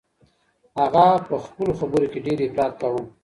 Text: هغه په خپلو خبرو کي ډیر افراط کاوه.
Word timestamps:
هغه 0.79 1.05
په 1.27 1.35
خپلو 1.45 1.71
خبرو 1.79 2.07
کي 2.13 2.19
ډیر 2.25 2.39
افراط 2.47 2.73
کاوه. 2.81 3.01